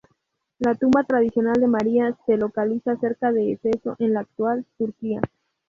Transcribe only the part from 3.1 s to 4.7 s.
de Éfeso, en la actual